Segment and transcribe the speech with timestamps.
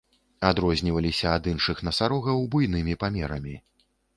[0.51, 3.55] Адрозніваліся ад іншых насарогаў буйнымі памерамі.